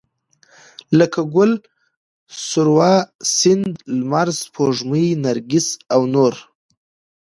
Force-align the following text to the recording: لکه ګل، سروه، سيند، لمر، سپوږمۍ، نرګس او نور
لکه 0.99 1.21
ګل، 1.33 1.51
سروه، 2.47 2.93
سيند، 3.35 3.67
لمر، 3.99 4.27
سپوږمۍ، 4.41 5.07
نرګس 5.23 5.67
او 5.93 6.01
نور 6.13 6.33